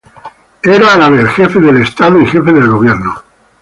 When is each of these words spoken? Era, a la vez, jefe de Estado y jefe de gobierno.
Era, 0.75 0.93
a 0.93 0.97
la 0.97 1.09
vez, 1.11 1.27
jefe 1.35 1.59
de 1.59 1.83
Estado 1.83 2.19
y 2.19 2.25
jefe 2.25 2.51
de 2.51 2.65
gobierno. 2.67 3.21